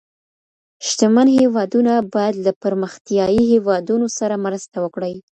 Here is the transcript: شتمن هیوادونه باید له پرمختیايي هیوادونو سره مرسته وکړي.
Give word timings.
شتمن 0.87 1.27
هیوادونه 1.37 1.93
باید 2.13 2.35
له 2.45 2.51
پرمختیايي 2.63 3.41
هیوادونو 3.51 4.07
سره 4.17 4.35
مرسته 4.45 4.77
وکړي. 4.83 5.15